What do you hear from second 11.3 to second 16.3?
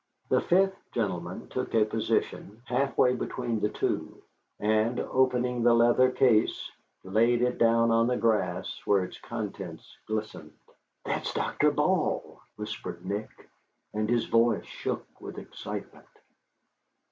Dr. Ball," whispered Nick. And his voice shook with excitement.